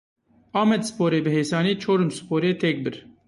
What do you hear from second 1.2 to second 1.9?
bi hêsanî